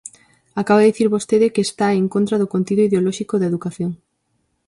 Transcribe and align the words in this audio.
Acaba 0.61 0.79
de 0.81 0.87
dicir 0.89 1.13
vostede 1.15 1.53
que 1.53 1.65
está 1.67 1.87
en 1.99 2.05
contra 2.13 2.39
do 2.41 2.51
contido 2.53 2.85
ideolóxico 2.87 3.33
da 3.37 3.49
educación. 3.51 3.91